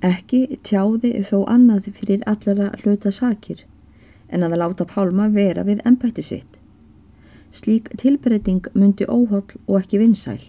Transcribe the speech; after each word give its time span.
Ekki 0.00 0.60
tjáði 0.64 1.10
þó 1.28 1.42
annað 1.52 1.90
fyrir 1.98 2.22
allara 2.30 2.70
hluta 2.80 3.10
sakir 3.12 3.66
en 4.32 4.46
að 4.46 4.56
láta 4.62 4.86
Pálma 4.88 5.26
vera 5.34 5.60
við 5.66 5.82
ennbætti 5.84 6.22
sitt. 6.24 6.56
Slík 7.52 7.90
tilbreyting 8.00 8.70
myndi 8.72 9.04
óhóll 9.04 9.58
og 9.66 9.76
ekki 9.80 10.00
vinsæl. 10.00 10.40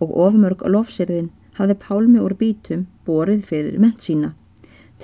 Og 0.00 0.14
ofmörg 0.26 0.64
lofsirðin 0.72 1.28
hafði 1.58 1.76
Pálmi 1.82 2.22
úr 2.22 2.32
bítum 2.40 2.86
borið 3.04 3.44
fyrir 3.50 3.80
ment 3.82 4.00
sína 4.00 4.32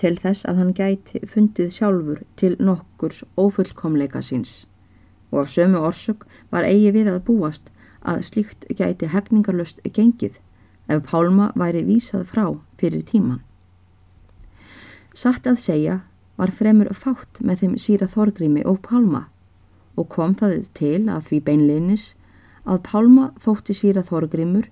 til 0.00 0.14
þess 0.16 0.46
að 0.48 0.60
hann 0.60 0.72
gæti 0.72 1.20
fundið 1.28 1.74
sjálfur 1.76 2.22
til 2.40 2.54
nokkurs 2.56 3.20
ofullkomleika 3.36 4.22
síns. 4.24 4.64
Og 5.28 5.44
af 5.44 5.52
sömu 5.52 5.82
orsök 5.84 6.24
var 6.50 6.64
eigi 6.64 6.92
við 6.96 7.10
að 7.12 7.24
búast 7.28 7.68
að 8.00 8.24
slíkt 8.30 8.64
gæti 8.72 9.10
hegningarlust 9.12 9.84
gengið 9.84 10.40
ef 10.88 11.02
Pálma 11.06 11.50
væri 11.58 11.84
vísað 11.86 12.26
frá 12.32 12.46
fyrir 12.80 13.04
tíman. 13.06 13.40
Satt 15.14 15.46
að 15.46 15.60
segja 15.60 16.00
var 16.40 16.50
fremur 16.50 16.90
fátt 16.96 17.40
með 17.44 17.62
þeim 17.62 17.78
síra 17.78 18.08
Þorgrími 18.08 18.64
og 18.66 18.80
Pálma 18.86 19.26
og 19.96 20.08
kom 20.08 20.34
það 20.34 20.68
til 20.74 21.08
að 21.12 21.26
því 21.28 21.40
beinleinis 21.48 22.06
að 22.64 22.82
Pálma 22.88 23.30
þótti 23.40 23.76
síra 23.76 24.04
Þorgrímur 24.06 24.70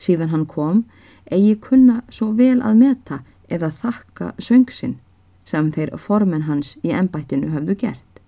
síðan 0.00 0.32
hann 0.34 0.46
kom 0.46 0.84
eigi 1.30 1.56
kunna 1.64 2.00
svo 2.12 2.32
vel 2.36 2.58
að 2.60 2.80
meta 2.82 3.22
eða 3.48 3.70
þakka 3.82 4.32
söngsinn 4.38 4.98
sem 5.44 5.70
þeir 5.72 5.96
formen 5.98 6.46
hans 6.46 6.76
í 6.84 6.92
ennbættinu 6.94 7.50
höfðu 7.54 7.76
gert. 7.80 8.20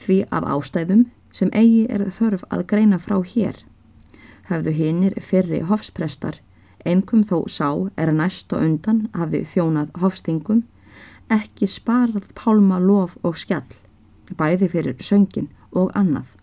Því 0.00 0.24
af 0.30 0.48
ástæðum 0.56 1.06
sem 1.34 1.50
eigi 1.52 1.84
er 1.90 2.06
þörf 2.10 2.44
að 2.50 2.66
greina 2.70 2.98
frá 3.02 3.20
hér 3.22 3.60
höfðu 4.50 4.74
hinnir 4.76 5.20
fyrri 5.20 5.62
hofsprestar 5.68 6.40
einkum 6.84 7.24
þó 7.24 7.44
sá 7.48 7.68
er 7.96 8.12
að 8.12 8.18
næst 8.20 8.52
og 8.52 8.62
undan 8.62 9.04
hafði 9.16 9.42
þjónað 9.48 9.92
hofstingum 10.02 10.62
ekki 11.32 11.68
sparað 11.70 12.28
pálma 12.36 12.78
lof 12.80 13.16
og 13.24 13.38
skjall, 13.40 13.68
bæði 14.36 14.68
fyrir 14.72 14.98
söngin 15.00 15.48
og 15.72 15.92
annað. 15.96 16.34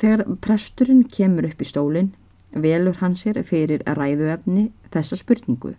Þegar 0.00 0.24
presturinn 0.42 1.04
kemur 1.04 1.46
upp 1.46 1.60
í 1.62 1.68
stólinn, 1.68 2.14
velur 2.50 2.98
hann 3.00 3.14
sér 3.14 3.42
fyrir 3.46 3.84
ræðuefni 3.86 4.70
þessa 4.90 5.18
spurningu. 5.20 5.76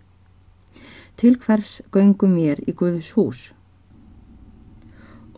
Til 1.20 1.36
hvers 1.36 1.82
göngum 1.92 2.32
mér 2.38 2.62
í 2.64 2.72
Guðs 2.72 3.12
hús? 3.18 3.50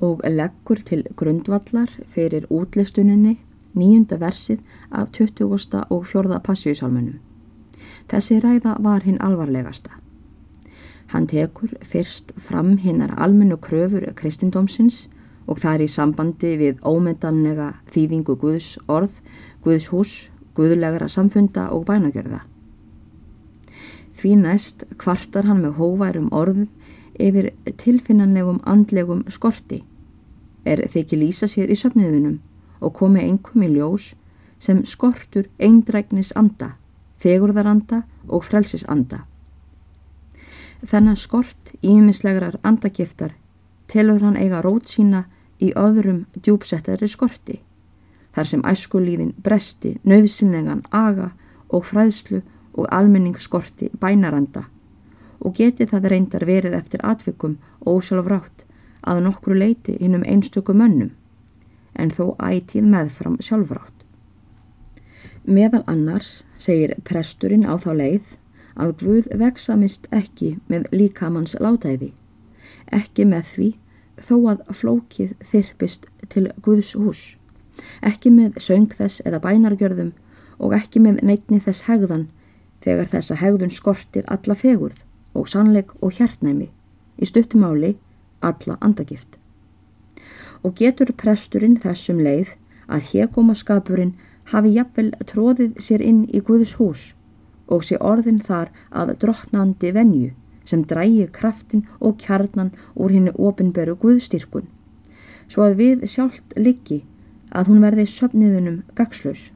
Og 0.05 0.23
leggur 0.29 0.83
til 0.85 1.03
grundvallar 1.17 1.91
fyrir 2.15 2.47
útlistuninni 2.53 3.39
nýjunda 3.75 4.19
versið 4.21 4.61
af 4.91 5.11
20. 5.13 5.85
og 5.91 6.07
4. 6.07 6.41
passíusalmunum. 6.41 7.19
Þessi 8.09 8.41
ræða 8.41 8.77
var 8.81 9.03
hinn 9.05 9.21
alvarlegasta. 9.21 9.91
Hann 11.13 11.27
tekur 11.27 11.75
fyrst 11.83 12.33
fram 12.37 12.77
hinnar 12.79 13.15
almennu 13.19 13.57
kröfur 13.57 14.07
kristindómsins 14.17 15.09
og 15.47 15.61
það 15.61 15.75
er 15.75 15.85
í 15.85 15.89
sambandi 15.93 16.53
við 16.61 16.81
ómetanlega 16.83 17.75
þýðingu 17.93 18.37
Guðs 18.41 18.79
orð, 18.89 19.19
Guðs 19.65 19.91
hús, 19.93 20.13
Guðlegra 20.55 21.09
samfunda 21.09 21.69
og 21.75 21.85
bænagjörða. 21.89 22.41
Því 24.15 24.35
næst 24.41 24.87
kvartar 24.99 25.49
hann 25.49 25.61
með 25.65 25.77
hóværum 25.81 26.31
orðum 26.33 26.71
yfir 27.21 27.51
tilfinnanlegum 27.81 28.63
andlegum 28.65 29.25
skorti, 29.29 29.83
er 30.65 30.81
þykki 30.89 31.21
lýsa 31.21 31.49
sér 31.51 31.71
í 31.71 31.77
söfniðunum 31.77 32.41
og 32.81 32.95
komi 32.99 33.23
einhverjum 33.23 33.67
í 33.67 33.71
ljós 33.77 34.15
sem 34.59 34.85
skortur 34.85 35.49
eindræknis 35.59 36.33
anda, 36.37 36.75
fegurðaranda 37.21 38.03
og 38.29 38.45
frelsisanda. 38.45 39.25
Þennan 40.85 41.17
skort 41.17 41.73
ímislegrar 41.83 42.59
andagiftar 42.63 43.35
telur 43.89 44.21
hann 44.25 44.37
eiga 44.37 44.61
rót 44.65 44.89
sína 44.89 45.25
í 45.61 45.71
öðrum 45.77 46.25
djúpsettari 46.37 47.09
skorti, 47.09 47.61
þar 48.35 48.51
sem 48.51 48.65
æskulíðin 48.67 49.33
bresti, 49.45 49.97
nöðsynlegan 50.05 50.83
aga 50.91 51.31
og 51.69 51.87
fræðslu 51.89 52.43
og 52.75 52.89
almenningsskorti 52.91 53.91
bænaranda 54.01 54.67
og 55.45 55.55
geti 55.59 55.87
það 55.87 56.09
reyndar 56.11 56.47
verið 56.49 56.77
eftir 56.79 57.03
atvikum 57.05 57.59
ósjálfrátt 57.85 58.65
að 59.05 59.21
nokkru 59.27 59.57
leiti 59.59 59.97
innum 60.01 60.25
einstöku 60.25 60.73
mönnum, 60.73 61.11
en 61.95 62.11
þó 62.11 62.35
ætið 62.43 62.89
meðfram 62.91 63.37
sjálfrátt. 63.41 64.05
Meðal 65.45 65.83
annars 65.91 66.43
segir 66.59 66.95
presturinn 67.05 67.67
á 67.69 67.77
þá 67.77 67.91
leið 68.01 68.35
að 68.81 68.93
Guð 69.03 69.31
veksamist 69.39 70.09
ekki 70.11 70.57
með 70.73 70.89
líkamanns 70.93 71.55
látæði, 71.61 72.13
ekki 72.91 73.27
með 73.29 73.51
því 73.53 73.69
þó 74.25 74.37
að 74.55 74.63
flókið 74.81 75.35
þyrpist 75.45 76.09
til 76.33 76.47
Guðs 76.65 76.95
hús, 76.99 77.23
ekki 78.03 78.33
með 78.35 78.59
söng 78.63 78.91
þess 78.95 79.23
eða 79.27 79.43
bænargjörðum 79.45 80.15
og 80.59 80.75
ekki 80.75 81.03
með 81.03 81.23
neitni 81.27 81.61
þess 81.63 81.87
hegðan 81.91 82.29
þegar 82.85 83.13
þessa 83.15 83.39
hegðun 83.41 83.75
skortir 83.75 84.27
alla 84.31 84.57
fegurð 84.59 85.05
og 85.35 85.49
sannleik 85.51 85.95
og 86.01 86.15
hjartnæmi, 86.19 86.71
í 87.21 87.25
stuttumáli 87.27 87.97
alla 88.45 88.79
andagift. 88.81 89.39
Og 90.65 90.77
getur 90.81 91.13
presturinn 91.13 91.77
þessum 91.81 92.23
leið 92.25 92.55
að 92.89 93.11
hegómaskapurinn 93.11 94.15
hafi 94.53 94.73
jafnvel 94.77 95.11
tróðið 95.29 95.77
sér 95.81 96.05
inn 96.05 96.25
í 96.33 96.41
Guðs 96.45 96.77
hús 96.81 97.05
og 97.67 97.85
sé 97.85 97.97
orðin 98.01 98.41
þar 98.45 98.71
að 98.93 99.15
drottnandi 99.23 99.93
venju 99.97 100.33
sem 100.65 100.85
drægi 100.89 101.27
kraftin 101.33 101.85
og 102.01 102.19
kjarnan 102.21 102.73
úr 102.95 103.13
henni 103.13 103.33
ofinberu 103.37 103.97
guðstyrkun, 104.01 104.67
svo 105.49 105.67
að 105.69 105.77
við 105.81 106.05
sjálft 106.09 106.57
liggi 106.57 107.03
að 107.53 107.71
hún 107.71 107.85
verði 107.85 108.07
söfniðunum 108.09 108.83
gagslaus. 108.97 109.51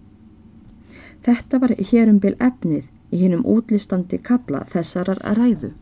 Þetta 1.24 1.60
var 1.62 1.74
hérum 1.90 2.20
byl 2.22 2.34
efnið 2.38 2.88
í 3.12 3.22
hennum 3.22 3.46
útlistandi 3.48 4.20
kabla 4.22 4.64
þessarar 4.72 5.20
ræðu. 5.36 5.72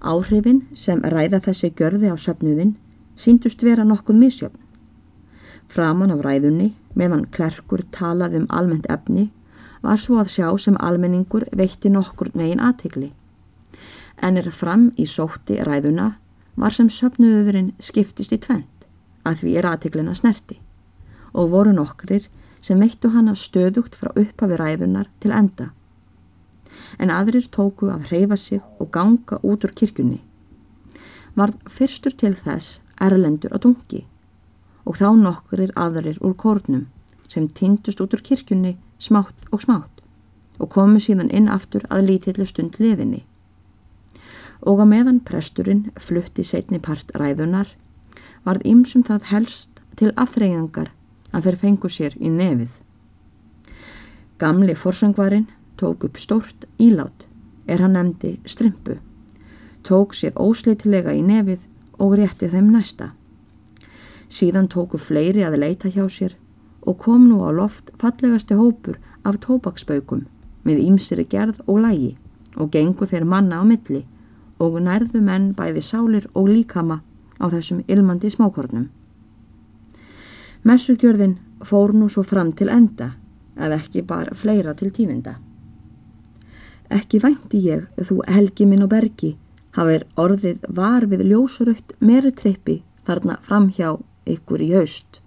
Áhrifin 0.00 0.62
sem 0.74 1.02
ræða 1.02 1.42
þessi 1.44 1.72
görði 1.76 2.14
á 2.14 2.16
söfnuðin 2.16 2.76
síndust 3.20 3.62
vera 3.62 3.84
nokkuð 3.84 4.16
misjöfn. 4.16 4.58
Framan 5.70 6.10
af 6.10 6.24
ræðunni, 6.24 6.72
meðan 6.98 7.28
klerkur 7.30 7.84
talaði 7.94 8.40
um 8.42 8.48
almennt 8.50 8.88
efni 8.90 9.28
var 9.84 10.00
svo 10.00 10.18
að 10.20 10.32
sjá 10.34 10.48
sem 10.58 10.76
almenningur 10.80 11.46
veitti 11.56 11.92
nokkur 11.92 12.32
megin 12.34 12.62
aðtegli. 12.64 13.12
En 14.20 14.36
er 14.36 14.50
fram 14.52 14.90
í 14.98 15.06
sótti 15.08 15.60
ræðuna 15.64 16.14
var 16.60 16.74
sem 16.76 16.90
söpnuðurinn 16.92 17.72
skiptist 17.80 18.34
í 18.34 18.40
tvent 18.42 18.88
að 19.24 19.44
því 19.44 19.56
er 19.60 19.68
aðteglina 19.70 20.16
snerti 20.16 20.58
og 21.32 21.52
voru 21.52 21.72
nokkrir 21.76 22.26
sem 22.60 22.80
veittu 22.82 23.12
hana 23.14 23.36
stöðugt 23.38 23.96
frá 23.96 24.10
upphafi 24.10 24.58
ræðunar 24.58 25.08
til 25.22 25.32
enda. 25.32 25.70
En 26.98 27.12
aðrir 27.14 27.46
tóku 27.52 27.88
að 27.92 28.10
hreyfa 28.10 28.36
sig 28.36 28.60
og 28.80 28.90
ganga 28.92 29.38
út 29.46 29.64
úr 29.64 29.72
kirkjunni. 29.76 30.20
Var 31.38 31.54
fyrstur 31.70 32.12
til 32.12 32.34
þess 32.34 32.80
erlendur 33.00 33.54
að 33.54 33.66
dungi 33.66 34.04
og 34.84 34.98
þá 34.98 35.08
nokkurir 35.16 35.72
aðrir 35.78 36.18
úr 36.24 36.34
kórnum 36.36 36.86
sem 37.30 37.48
tindust 37.48 38.00
út 38.02 38.14
úr 38.16 38.22
kirkjunni 38.26 38.76
smátt 38.98 39.48
og 39.52 39.62
smátt 39.64 40.00
og 40.60 40.70
komu 40.74 41.00
síðan 41.00 41.30
inn 41.32 41.48
aftur 41.48 41.86
að 41.88 42.06
lítillu 42.10 42.44
stund 42.46 42.76
liðinni. 42.82 43.22
Og 44.60 44.82
að 44.82 44.90
meðan 44.92 45.20
presturinn 45.24 45.86
flutti 45.96 46.44
setni 46.44 46.80
part 46.82 47.14
ræðunar 47.16 47.70
varð 48.44 48.66
ymsum 48.68 49.04
það 49.06 49.30
helst 49.30 49.80
til 49.96 50.12
aðþreyjangar 50.20 50.92
að 51.32 51.46
þeir 51.46 51.58
fengu 51.62 51.88
sér 51.92 52.16
í 52.20 52.28
nefið. 52.34 52.74
Gamli 54.40 54.76
forsöngvarinn 54.76 55.48
tók 55.80 56.04
upp 56.04 56.20
stórt 56.20 56.66
ílát 56.80 57.26
er 57.70 57.80
hann 57.80 57.96
nefndi 57.96 58.38
strimpu, 58.44 58.98
tók 59.86 60.16
sér 60.16 60.36
ósleitilega 60.36 61.14
í 61.16 61.22
nefið 61.24 61.69
og 62.00 62.16
rétti 62.18 62.48
þeim 62.50 62.72
næsta. 62.72 63.12
Síðan 64.30 64.70
tóku 64.72 64.98
fleiri 64.98 65.44
að 65.44 65.58
leita 65.60 65.90
hjá 65.92 66.06
sér 66.08 66.36
og 66.86 66.98
kom 66.98 67.28
nú 67.28 67.42
á 67.44 67.50
loft 67.52 67.90
fallegasti 68.00 68.56
hópur 68.56 68.96
af 69.24 69.40
tóbaksbaukum 69.44 70.24
með 70.64 70.80
ímsiri 70.86 71.26
gerð 71.28 71.60
og 71.66 71.82
lægi 71.84 72.14
og 72.56 72.70
gengu 72.72 73.06
þeir 73.06 73.26
manna 73.28 73.60
á 73.60 73.64
milli 73.64 74.06
og 74.60 74.80
nærðu 74.84 75.20
menn 75.24 75.52
bæði 75.56 75.82
sálir 75.84 76.26
og 76.34 76.48
líkama 76.48 77.00
á 77.40 77.44
þessum 77.52 77.84
ilmandi 77.88 78.30
smákornum. 78.32 78.88
Messugjörðin 80.64 81.38
fór 81.64 81.94
nú 81.96 82.08
svo 82.08 82.24
fram 82.24 82.52
til 82.52 82.68
enda 82.68 83.14
að 83.56 83.76
ekki 83.76 84.02
bara 84.04 84.34
fleira 84.36 84.74
til 84.74 84.92
tífinda. 84.92 85.36
Ekki 86.90 87.20
vænti 87.22 87.60
ég 87.64 87.86
þú 87.96 88.20
helgi 88.28 88.66
minn 88.66 88.84
og 88.84 88.90
bergi 88.92 89.36
hafið 89.76 90.06
orðið 90.18 90.62
var 90.68 91.06
við 91.10 91.26
ljósurött 91.30 91.94
meri 92.00 92.32
trippi 92.34 92.80
þarna 93.06 93.38
framhjá 93.46 93.96
ykkur 94.30 94.62
í 94.64 94.70
haust. 94.74 95.20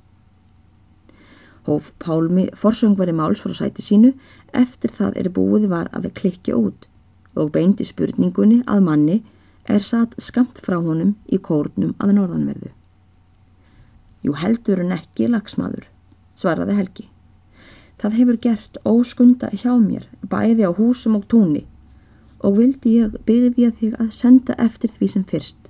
Hóf 1.63 1.91
Pálmi 1.99 2.49
forsöngvari 2.59 3.15
máls 3.15 3.39
frá 3.43 3.53
sæti 3.55 3.83
sínu 3.85 4.11
eftir 4.53 4.91
það 4.91 5.19
er 5.21 5.31
búið 5.31 5.69
var 5.71 5.89
að 5.95 6.11
klikja 6.19 6.57
út 6.59 6.89
og 7.39 7.53
beindi 7.55 7.87
spurningunni 7.87 8.61
að 8.69 8.83
manni 8.83 9.21
er 9.65 9.81
satt 9.81 10.17
skamt 10.21 10.59
frá 10.65 10.75
honum 10.75 11.15
í 11.31 11.39
kórnum 11.39 11.95
að 12.03 12.17
norðanverðu. 12.19 12.71
Jú 14.23 14.35
heldur 14.39 14.83
en 14.83 14.91
ekki 14.95 15.29
lagsmaður, 15.31 15.87
svaraði 16.35 16.75
Helgi. 16.77 17.07
Það 17.99 18.17
hefur 18.19 18.39
gert 18.43 18.77
óskunda 18.83 19.49
hjá 19.55 19.71
mér, 19.79 20.05
bæði 20.27 20.67
á 20.67 20.71
húsum 20.75 21.15
og 21.15 21.27
túnni 21.31 21.63
og 22.43 22.57
vildi 22.59 22.97
ég 22.99 23.15
byggði 23.27 23.63
ég 23.63 23.77
þig 23.79 23.95
að 24.03 24.11
senda 24.11 24.55
eftir 24.59 24.91
því 24.91 25.09
sem 25.13 25.23
fyrst. 25.27 25.69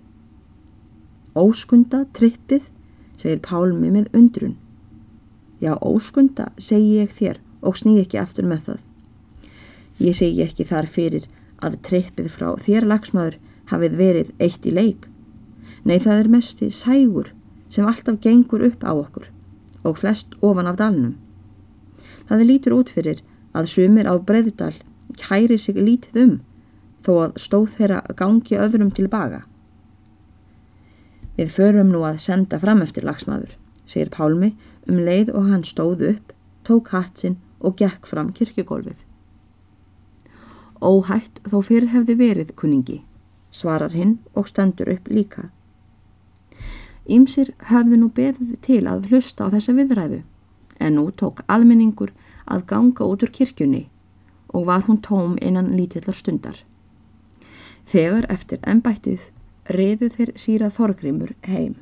Óskunda, 1.38 2.04
trippið, 2.14 2.66
segir 3.18 3.42
Pálmi 3.46 3.92
með 3.94 4.10
undrun. 4.18 4.58
Já, 5.62 5.78
óskunda, 5.78 6.50
segi 6.58 7.00
ég 7.00 7.14
þér 7.14 7.40
og 7.62 7.78
sný 7.80 8.00
ekki 8.02 8.20
aftur 8.22 8.50
með 8.50 8.68
það. 8.68 8.82
Ég 10.02 10.18
segi 10.18 10.44
ekki 10.44 10.66
þar 10.68 10.90
fyrir 10.90 11.28
að 11.64 11.80
trippið 11.86 12.30
frá 12.34 12.50
þér 12.60 12.90
lagsmaður 12.90 13.38
hafið 13.72 13.98
verið 14.00 14.32
eitt 14.42 14.66
í 14.66 14.74
leik. 14.74 15.08
Nei, 15.86 16.00
það 16.02 16.20
er 16.20 16.32
mesti 16.34 16.70
sægur 16.74 17.34
sem 17.72 17.86
alltaf 17.88 18.18
gengur 18.24 18.66
upp 18.66 18.84
á 18.84 18.92
okkur 18.94 19.30
og 19.84 20.00
flest 20.00 20.34
ofan 20.42 20.70
af 20.70 20.80
dalnum. 20.82 21.16
Það 22.28 22.48
lítur 22.50 22.76
út 22.80 22.90
fyrir 22.94 23.22
að 23.54 23.70
sumir 23.70 24.10
á 24.10 24.16
breyðdal 24.18 24.74
kæri 25.20 25.58
sig 25.60 25.78
lítið 25.78 26.20
um 26.24 26.34
þó 27.04 27.14
að 27.26 27.40
stóð 27.44 27.74
þeirra 27.78 28.02
gangi 28.20 28.60
öðrum 28.60 28.92
tilbaka. 28.96 29.44
Við 31.38 31.50
förum 31.50 31.90
nú 31.94 32.04
að 32.06 32.22
senda 32.22 32.60
fram 32.62 32.84
eftir 32.86 33.06
lagsmaður, 33.08 33.56
segir 33.86 34.12
Pálmi 34.14 34.54
um 34.90 35.00
leið 35.02 35.32
og 35.34 35.50
hann 35.50 35.66
stóð 35.66 36.06
upp, 36.12 36.34
tók 36.64 36.94
hatt 36.94 37.20
sinn 37.20 37.40
og 37.60 37.78
gekk 37.80 38.06
fram 38.08 38.30
kirkugólfið. 38.36 39.00
Óhætt 40.84 41.40
þó 41.48 41.62
fyrir 41.64 41.90
hefði 41.94 42.16
verið 42.20 42.54
kunningi, 42.60 43.00
svarar 43.52 43.96
hinn 43.96 44.18
og 44.36 44.50
stendur 44.50 44.92
upp 44.94 45.08
líka. 45.08 45.48
Ímsir 47.08 47.54
höfðu 47.70 48.00
nú 48.00 48.10
beðið 48.16 48.60
til 48.64 48.84
að 48.88 49.10
hlusta 49.10 49.48
á 49.48 49.54
þessa 49.56 49.76
viðræðu, 49.80 50.22
en 50.80 50.96
nú 51.00 51.10
tók 51.12 51.42
almenningur 51.48 52.14
að 52.46 52.68
ganga 52.68 53.08
út 53.08 53.24
úr 53.24 53.32
kirkjunni 53.32 53.88
og 54.54 54.68
var 54.68 54.86
hún 54.88 55.02
tóm 55.02 55.38
innan 55.42 55.74
lítillar 55.76 56.16
stundar. 56.16 56.62
Þegar 57.90 58.28
eftir 58.32 58.62
ennbættið 58.68 59.30
reyðu 59.72 60.10
þeir 60.14 60.32
síra 60.40 60.70
Þorgrimur 60.74 61.34
heim. 61.48 61.76